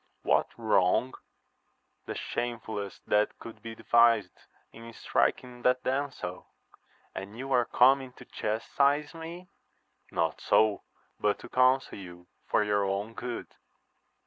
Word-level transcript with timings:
—What 0.31 0.47
wrong?— 0.57 1.13
The 2.07 2.15
shamefullest 2.15 3.01
that 3.05 3.37
could 3.37 3.61
be 3.61 3.75
devised, 3.75 4.35
in 4.73 4.91
striking 4.93 5.61
that 5.61 5.83
damsel.— 5.83 6.47
^And 7.15 7.37
you 7.37 7.51
are 7.51 7.65
come 7.65 8.11
to 8.13 8.25
chastise 8.25 9.13
me 9.13 9.47
1— 10.09 10.19
^Not 10.33 10.41
so: 10.41 10.81
but 11.19 11.37
to 11.37 11.49
counsel 11.49 11.99
you 11.99 12.25
for 12.47 12.63
your 12.63 12.83
own 12.83 13.13
good. 13.13 13.45